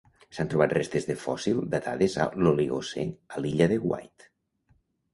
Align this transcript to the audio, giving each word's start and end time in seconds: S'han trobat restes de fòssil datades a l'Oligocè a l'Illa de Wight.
S'han 0.35 0.47
trobat 0.53 0.71
restes 0.77 1.05
de 1.09 1.17
fòssil 1.25 1.61
datades 1.75 2.17
a 2.25 2.29
l'Oligocè 2.41 3.07
a 3.37 3.45
l'Illa 3.47 3.73
de 3.77 3.83
Wight. 3.89 4.31